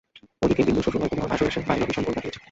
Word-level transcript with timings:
ওদিকে 0.43 0.61
বিন্দুর 0.67 0.85
শ্বশুড়বাড়ি 0.85 1.11
থেকে 1.11 1.23
ওর 1.23 1.31
ভাসুর 1.31 1.49
এসে 1.51 1.59
বাইরে 1.69 1.85
বিষম 1.89 2.03
গোল 2.05 2.13
বাধিয়েছে। 2.17 2.39